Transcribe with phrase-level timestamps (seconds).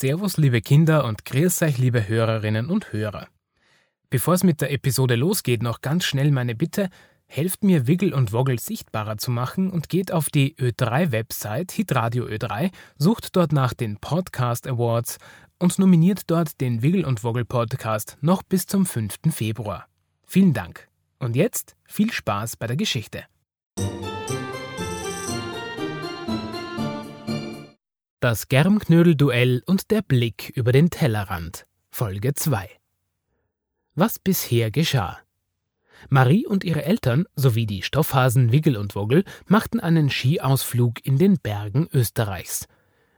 [0.00, 3.26] Servus, liebe Kinder und grüß euch, liebe Hörerinnen und Hörer.
[4.10, 6.88] Bevor es mit der Episode losgeht, noch ganz schnell meine Bitte,
[7.26, 12.70] helft mir Wiggle und Woggle sichtbarer zu machen und geht auf die Ö3-Website Hitradio Ö3,
[12.96, 15.18] sucht dort nach den Podcast Awards
[15.58, 19.16] und nominiert dort den Wiggle und Woggle Podcast noch bis zum 5.
[19.32, 19.88] Februar.
[20.24, 20.86] Vielen Dank.
[21.18, 23.24] Und jetzt viel Spaß bei der Geschichte.
[28.20, 31.68] Das Germknödel-Duell und der Blick über den Tellerrand.
[31.88, 32.68] Folge 2.
[33.94, 35.20] Was bisher geschah.
[36.08, 41.38] Marie und ihre Eltern sowie die Stoffhasen Wiggle und Woggle machten einen Skiausflug in den
[41.38, 42.66] Bergen Österreichs.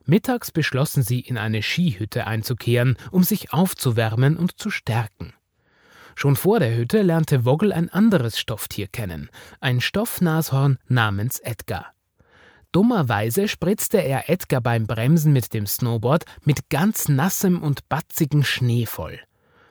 [0.04, 5.32] Mittags beschlossen sie, in eine Skihütte einzukehren, um sich aufzuwärmen und zu stärken.
[6.14, 9.30] Schon vor der Hütte lernte Woggle ein anderes Stofftier kennen,
[9.62, 11.94] ein Stoffnashorn namens Edgar.
[12.72, 18.86] Dummerweise spritzte er Edgar beim Bremsen mit dem Snowboard mit ganz nassem und batzigem Schnee
[18.86, 19.18] voll.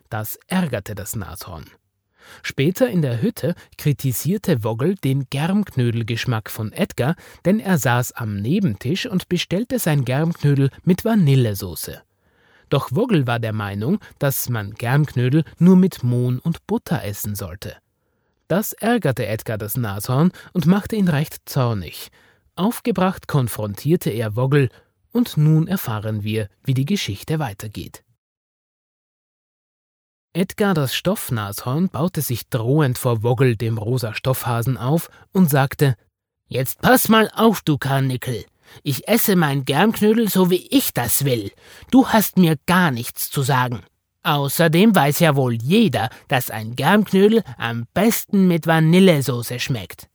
[0.10, 1.66] Das ärgerte das Nashorn.
[2.44, 9.06] Später in der Hütte kritisierte Woggle den Germknödelgeschmack von Edgar, denn er saß am Nebentisch
[9.06, 12.02] und bestellte sein Germknödel mit Vanillesoße.
[12.70, 17.78] Doch Woggle war der Meinung, dass man Germknödel nur mit Mohn und Butter essen sollte.
[18.48, 22.10] Das ärgerte Edgar das Nashorn und machte ihn recht zornig.
[22.60, 24.68] Aufgebracht konfrontierte er Woggle,
[25.14, 28.04] und nun erfahren wir, wie die Geschichte weitergeht.
[30.34, 35.96] Edgar das Stoffnashorn baute sich drohend vor Woggle, dem rosa Stoffhasen, auf und sagte:
[36.48, 38.44] Jetzt pass mal auf, du Karnickel.
[38.84, 41.52] Ich esse mein Germknödel so wie ich das will.
[41.92, 43.84] Du hast mir gar nichts zu sagen.
[44.24, 50.10] Außerdem weiß ja wohl jeder, dass ein Germknödel am besten mit Vanillesoße schmeckt.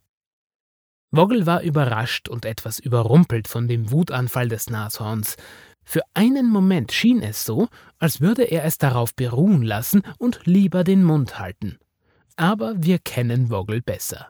[1.16, 5.36] Woggle war überrascht und etwas überrumpelt von dem Wutanfall des Nashorns.
[5.84, 7.68] Für einen Moment schien es so,
[7.98, 11.78] als würde er es darauf beruhen lassen und lieber den Mund halten.
[12.36, 14.28] Aber wir kennen Woggle besser.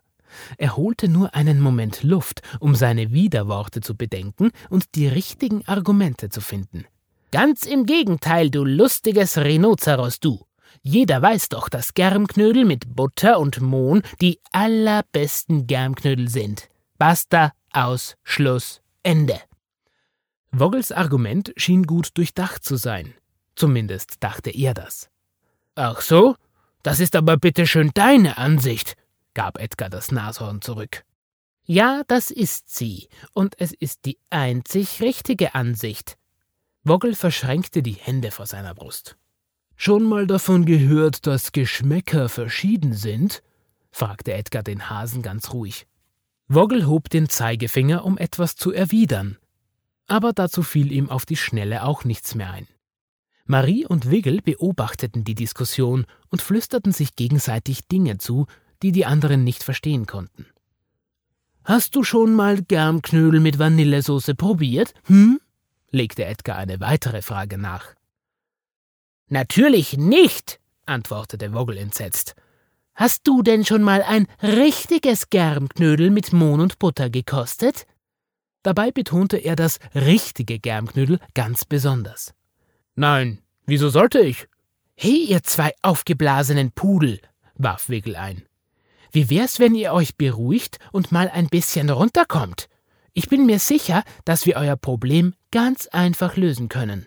[0.59, 6.29] Er holte nur einen Moment Luft, um seine Widerworte zu bedenken und die richtigen Argumente
[6.29, 6.85] zu finden.
[7.31, 10.45] Ganz im Gegenteil, du lustiges Rhinoceros, du.
[10.83, 16.69] Jeder weiß doch, dass Germknödel mit Butter und Mohn die allerbesten Germknödel sind.
[16.99, 19.41] Basta, aus, Schluss, Ende.
[20.53, 23.15] Woggels Argument schien gut durchdacht zu sein.
[23.57, 25.11] Zumindest dachte er das.
[25.75, 26.37] Ach so?
[26.83, 28.95] Das ist aber bitte schön deine Ansicht,
[29.33, 31.05] gab Edgar das Nashorn zurück.
[31.65, 36.17] Ja, das ist sie, und es ist die einzig richtige Ansicht.
[36.83, 39.17] Woggel verschränkte die Hände vor seiner Brust.
[39.77, 43.43] Schon mal davon gehört, dass Geschmäcker verschieden sind?
[43.91, 45.87] fragte Edgar den Hasen ganz ruhig.
[46.49, 49.39] Woggle hob den Zeigefinger, um etwas zu erwidern,
[50.07, 52.69] aber dazu fiel ihm auf die Schnelle auch nichts mehr ein.
[53.47, 58.47] Marie und Wiggle beobachteten die Diskussion und flüsterten sich gegenseitig Dinge zu,
[58.83, 60.47] die die anderen nicht verstehen konnten.
[61.65, 64.93] Hast du schon mal Germknödel mit Vanillesoße probiert?
[65.05, 65.41] Hm?
[65.91, 67.95] legte Edgar eine weitere Frage nach.
[69.29, 72.35] Natürlich nicht, antwortete Woggle entsetzt.
[72.95, 77.87] Hast du denn schon mal ein richtiges Germknödel mit Mohn und Butter gekostet?
[78.63, 82.35] Dabei betonte er das richtige Germknödel ganz besonders.
[82.95, 84.47] Nein, wieso sollte ich?
[84.95, 87.19] Hey, ihr zwei aufgeblasenen Pudel,
[87.57, 88.45] warf Wiggle ein.
[89.11, 92.69] Wie wär's, wenn ihr euch beruhigt und mal ein bisschen runterkommt?
[93.13, 97.07] Ich bin mir sicher, dass wir euer Problem ganz einfach lösen können.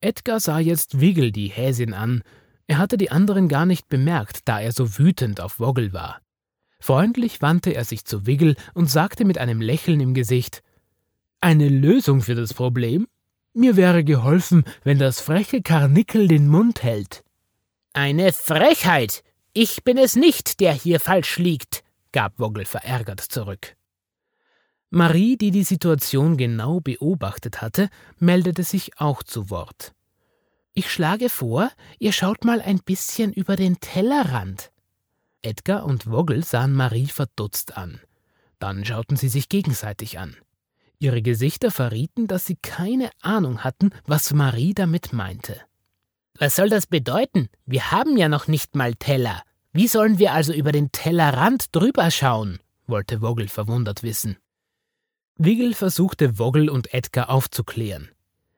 [0.00, 2.22] Edgar sah jetzt Wiggle die Häsin an
[2.66, 6.20] er hatte die anderen gar nicht bemerkt, da er so wütend auf Woggle war.
[6.80, 10.62] Freundlich wandte er sich zu Wiggle und sagte mit einem Lächeln im Gesicht
[11.40, 13.06] Eine Lösung für das Problem?
[13.54, 17.24] Mir wäre geholfen, wenn das freche Karnickel den Mund hält.
[17.94, 19.22] Eine Frechheit.
[19.54, 21.82] Ich bin es nicht, der hier falsch liegt,
[22.12, 23.74] gab Woggle verärgert zurück.
[24.90, 29.95] Marie, die die Situation genau beobachtet hatte, meldete sich auch zu Wort.
[30.78, 34.70] Ich schlage vor, ihr schaut mal ein bisschen über den Tellerrand.
[35.40, 37.98] Edgar und Woggle sahen Marie verdutzt an.
[38.58, 40.36] Dann schauten sie sich gegenseitig an.
[40.98, 45.58] Ihre Gesichter verrieten, dass sie keine Ahnung hatten, was Marie damit meinte.
[46.38, 47.48] Was soll das bedeuten?
[47.64, 49.40] Wir haben ja noch nicht mal Teller.
[49.72, 52.60] Wie sollen wir also über den Tellerrand drüber schauen?
[52.86, 54.36] wollte Woggle verwundert wissen.
[55.38, 58.10] Wiggle versuchte Woggle und Edgar aufzuklären.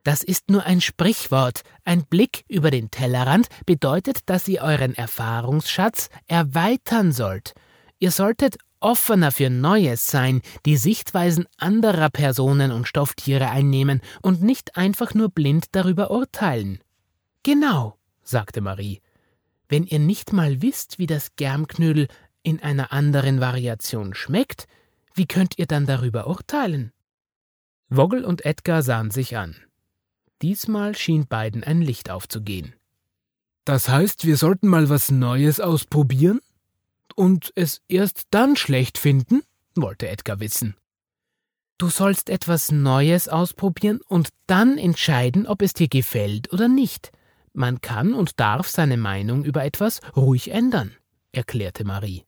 [0.05, 1.63] Das ist nur ein Sprichwort.
[1.85, 7.55] Ein Blick über den Tellerrand bedeutet, dass ihr euren Erfahrungsschatz erweitern sollt.
[7.99, 14.77] Ihr solltet offener für Neues sein, die Sichtweisen anderer Personen und Stofftiere einnehmen und nicht
[14.77, 16.79] einfach nur blind darüber urteilen.
[17.43, 19.01] Genau, sagte Marie.
[19.69, 22.09] Wenn ihr nicht mal wisst, wie das Germknödel
[22.43, 24.67] in einer anderen Variation schmeckt,
[25.15, 26.93] wie könnt ihr dann darüber urteilen?
[27.91, 29.57] Woggle und Edgar sahen sich an.
[30.43, 32.75] Diesmal schien beiden ein Licht aufzugehen.
[33.65, 36.41] Das heißt, wir sollten mal was Neues ausprobieren?
[37.15, 39.43] Und es erst dann schlecht finden?
[39.75, 40.77] wollte Edgar wissen.
[41.79, 47.13] Du sollst etwas Neues ausprobieren und dann entscheiden, ob es dir gefällt oder nicht.
[47.53, 50.93] Man kann und darf seine Meinung über etwas ruhig ändern,
[51.31, 52.25] erklärte Marie.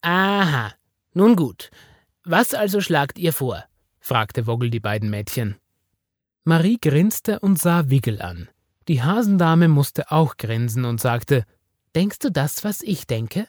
[0.00, 0.72] Aha,
[1.14, 1.70] nun gut.
[2.24, 3.64] Was also schlagt ihr vor?
[4.00, 5.56] fragte Woggle die beiden Mädchen.
[6.48, 8.48] Marie grinste und sah Wiggle an.
[8.86, 11.44] Die Hasendame musste auch grinsen und sagte:
[11.96, 13.48] Denkst du das, was ich denke?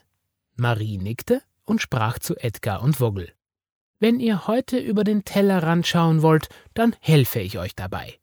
[0.55, 3.31] Marie nickte und sprach zu Edgar und Woggle.
[3.99, 8.17] Wenn ihr heute über den Tellerrand schauen wollt, dann helfe ich euch dabei.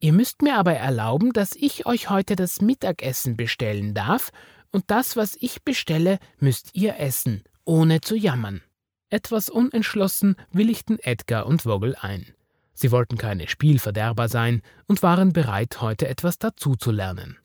[0.00, 4.32] Ihr müsst mir aber erlauben, dass ich euch heute das Mittagessen bestellen darf,
[4.70, 8.60] und das, was ich bestelle, müsst ihr essen, ohne zu jammern.
[9.08, 12.34] Etwas unentschlossen willigten Edgar und Woggle ein.
[12.80, 17.36] Sie wollten keine Spielverderber sein und waren bereit, heute etwas dazuzulernen.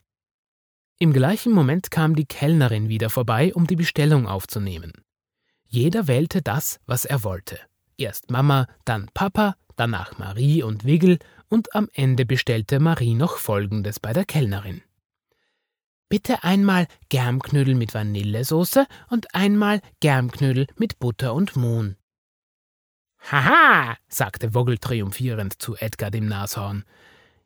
[0.98, 4.94] Im gleichen Moment kam die Kellnerin wieder vorbei, um die Bestellung aufzunehmen.
[5.66, 7.60] Jeder wählte das, was er wollte.
[7.98, 14.00] Erst Mama, dann Papa, danach Marie und Wiggle und am Ende bestellte Marie noch Folgendes
[14.00, 14.84] bei der Kellnerin.
[16.08, 21.98] Bitte einmal Germknödel mit Vanillesoße und einmal Germknödel mit Butter und Mohn.
[23.32, 26.86] Haha, sagte Woggle triumphierend zu Edgar dem Nashorn.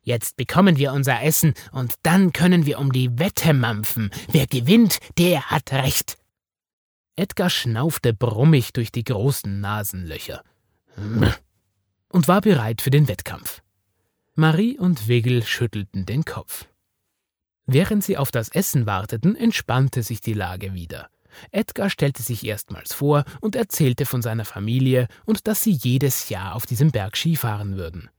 [0.01, 4.11] Jetzt bekommen wir unser Essen und dann können wir um die Wette mampfen.
[4.29, 6.17] Wer gewinnt, der hat recht.
[7.15, 10.43] Edgar schnaufte brummig durch die großen Nasenlöcher
[12.09, 13.61] und war bereit für den Wettkampf.
[14.35, 16.65] Marie und Wiggle schüttelten den Kopf.
[17.65, 21.09] Während sie auf das Essen warteten, entspannte sich die Lage wieder.
[21.51, 26.55] Edgar stellte sich erstmals vor und erzählte von seiner Familie und dass sie jedes Jahr
[26.55, 28.09] auf diesem Berg Skifahren würden.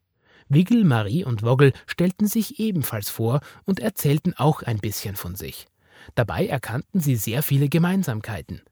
[0.49, 5.69] Wiggle, Marie und Woggle stellten sich ebenfalls vor und erzählten auch ein bisschen von sich.
[6.15, 8.63] Dabei erkannten sie sehr viele Gemeinsamkeiten,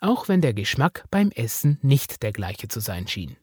[0.00, 3.36] auch wenn der Geschmack beim Essen nicht der gleiche zu sein schien.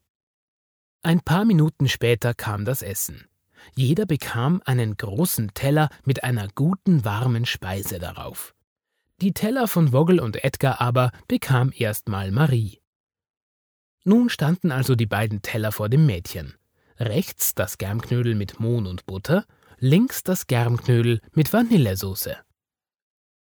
[1.03, 3.27] Ein paar Minuten später kam das Essen.
[3.75, 8.54] Jeder bekam einen großen Teller mit einer guten warmen Speise darauf.
[9.21, 12.81] Die Teller von Woggle und Edgar aber bekam erstmal Marie.
[14.03, 16.55] Nun standen also die beiden Teller vor dem Mädchen.
[16.99, 19.45] Rechts das Germknödel mit Mohn und Butter,
[19.79, 22.35] links das Germknödel mit Vanillesoße.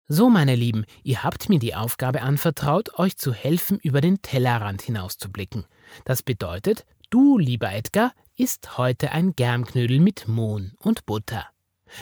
[0.07, 4.83] So, meine Lieben, ihr habt mir die Aufgabe anvertraut, euch zu helfen, über den Tellerrand
[4.83, 5.67] hinauszublicken.
[6.05, 11.47] Das bedeutet, du, lieber Edgar, isst heute ein Germknödel mit Mohn und Butter.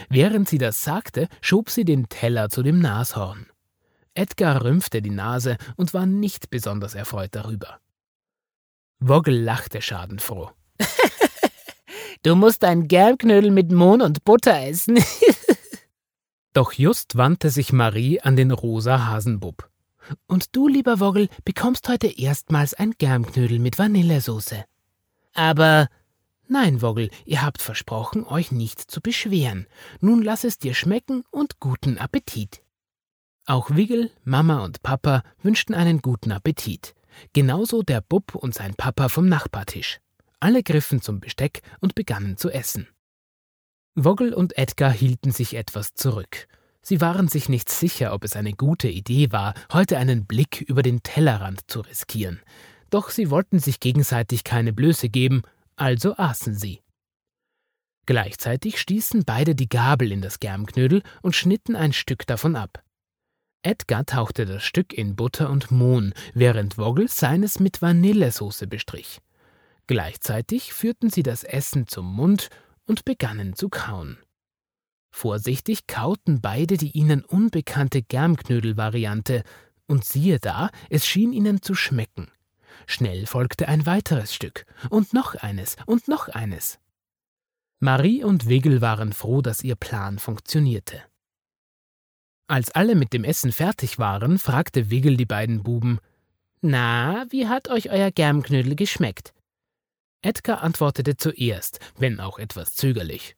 [0.08, 3.46] Während sie das sagte, schob sie den Teller zu dem Nashorn.
[4.14, 7.80] Edgar rümpfte die Nase und war nicht besonders erfreut darüber.
[9.00, 10.50] Woggle lachte schadenfroh.
[12.22, 14.98] du musst ein Germknödel mit Mohn und Butter essen.
[16.52, 19.68] Doch just wandte sich Marie an den rosa Hasenbub.
[20.26, 24.64] Und du, lieber Woggle, bekommst heute erstmals ein Germknödel mit Vanillesoße.
[25.34, 25.88] Aber
[26.48, 29.66] Nein, Woggle, ihr habt versprochen, euch nicht zu beschweren.
[30.00, 32.62] Nun lass es dir schmecken und guten Appetit.
[33.46, 36.94] Auch Wiggle, Mama und Papa wünschten einen guten Appetit.
[37.32, 39.98] Genauso der Bub und sein Papa vom Nachbartisch.
[40.40, 42.88] Alle griffen zum Besteck und begannen zu essen.
[43.94, 46.48] Woggle und Edgar hielten sich etwas zurück.
[46.80, 50.82] Sie waren sich nicht sicher, ob es eine gute Idee war, heute einen Blick über
[50.82, 52.40] den Tellerrand zu riskieren.
[52.90, 55.42] Doch sie wollten sich gegenseitig keine Blöße geben
[55.76, 56.80] also aßen sie.
[58.06, 62.82] Gleichzeitig stießen beide die Gabel in das Germknödel und schnitten ein Stück davon ab.
[63.62, 69.20] Edgar tauchte das Stück in Butter und Mohn, während Woggle seines mit Vanillesoße bestrich.
[69.86, 72.48] Gleichzeitig führten sie das Essen zum Mund
[72.86, 74.18] und begannen zu kauen.
[75.10, 79.42] Vorsichtig kauten beide die ihnen unbekannte Germknödel-Variante,
[79.86, 82.30] und siehe da, es schien ihnen zu schmecken.
[82.86, 86.78] Schnell folgte ein weiteres Stück und noch eines und noch eines.
[87.78, 91.02] Marie und Wiggle waren froh, dass ihr Plan funktionierte.
[92.46, 95.98] Als alle mit dem Essen fertig waren, fragte Wiggle die beiden Buben:
[96.60, 99.32] Na, wie hat euch euer Germknödel geschmeckt?
[100.22, 103.36] Edgar antwortete zuerst, wenn auch etwas zögerlich.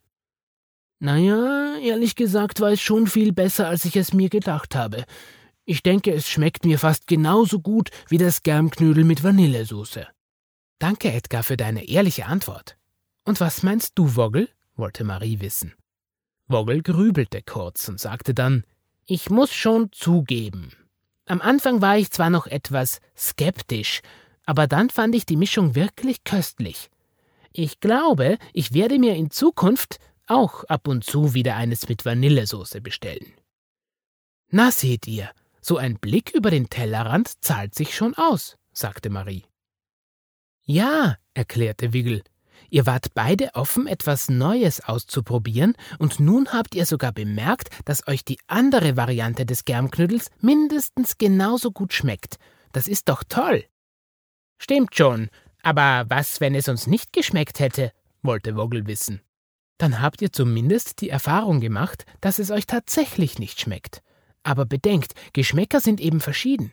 [1.00, 5.04] Naja, ehrlich gesagt war es schon viel besser, als ich es mir gedacht habe.
[5.64, 10.06] Ich denke, es schmeckt mir fast genauso gut wie das Germknödel mit Vanillesoße.
[10.78, 12.76] Danke, Edgar, für deine ehrliche Antwort.
[13.24, 14.48] Und was meinst du, Woggle?
[14.76, 15.72] wollte Marie wissen.
[16.48, 18.64] Woggle grübelte kurz und sagte dann,
[19.06, 20.72] ich muss schon zugeben.
[21.26, 24.00] Am Anfang war ich zwar noch etwas skeptisch,
[24.46, 26.90] aber dann fand ich die Mischung wirklich köstlich.
[27.52, 32.80] Ich glaube, ich werde mir in Zukunft auch ab und zu wieder eines mit Vanillesoße
[32.80, 33.32] bestellen.
[34.50, 35.30] Na seht ihr,
[35.60, 39.44] so ein Blick über den Tellerrand zahlt sich schon aus, sagte Marie.
[40.66, 42.22] Ja, erklärte Wiggle,
[42.74, 48.24] ihr wart beide offen, etwas Neues auszuprobieren, und nun habt ihr sogar bemerkt, dass euch
[48.24, 52.36] die andere Variante des Germknödels mindestens genauso gut schmeckt.
[52.72, 53.64] Das ist doch toll.
[54.58, 55.28] Stimmt schon,
[55.62, 57.92] aber was, wenn es uns nicht geschmeckt hätte?
[58.22, 59.20] wollte Woggle wissen.
[59.78, 64.02] Dann habt ihr zumindest die Erfahrung gemacht, dass es euch tatsächlich nicht schmeckt.
[64.42, 66.72] Aber bedenkt, Geschmäcker sind eben verschieden.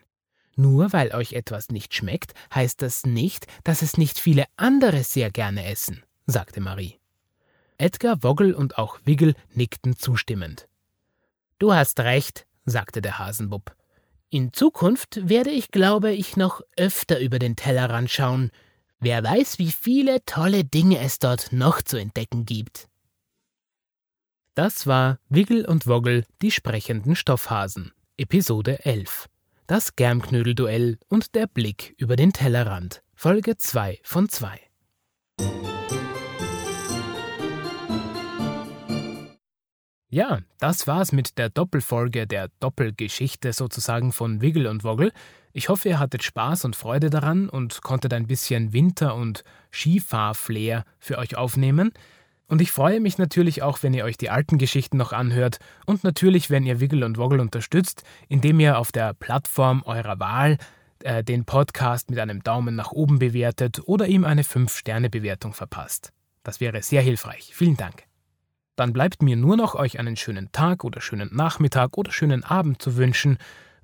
[0.56, 5.32] Nur weil euch etwas nicht schmeckt, heißt das nicht, dass es nicht viele andere sehr
[5.32, 7.00] gerne essen, sagte Marie.
[7.78, 10.68] Edgar, Woggle und auch Wiggle nickten zustimmend.
[11.58, 13.76] Du hast recht, sagte der Hasenbub.
[14.30, 18.52] In Zukunft werde ich, glaube ich, noch öfter über den Tellerrand schauen.
[19.00, 22.88] Wer weiß, wie viele tolle Dinge es dort noch zu entdecken gibt.
[24.54, 29.28] Das war Wiggle und Woggle, die sprechenden Stoffhasen, Episode 11.
[29.72, 33.04] Das Germknödelduell und der Blick über den Tellerrand.
[33.16, 34.60] Folge 2 von 2.
[40.10, 45.14] Ja, das war's mit der Doppelfolge, der Doppelgeschichte sozusagen von Wiggle und Woggle.
[45.54, 50.84] Ich hoffe, ihr hattet Spaß und Freude daran und konntet ein bisschen Winter- und Skifahrflair
[51.00, 51.94] für euch aufnehmen.
[52.52, 56.04] Und ich freue mich natürlich auch, wenn ihr euch die alten Geschichten noch anhört und
[56.04, 60.58] natürlich, wenn ihr Wiggle und Woggle unterstützt, indem ihr auf der Plattform eurer Wahl
[61.00, 66.12] äh, den Podcast mit einem Daumen nach oben bewertet oder ihm eine 5-Sterne-Bewertung verpasst.
[66.44, 67.52] Das wäre sehr hilfreich.
[67.56, 68.04] Vielen Dank.
[68.76, 72.82] Dann bleibt mir nur noch euch einen schönen Tag oder schönen Nachmittag oder schönen Abend
[72.82, 73.38] zu wünschen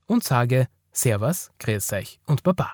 [0.08, 2.74] und sage Servus, Grüß euch und Baba.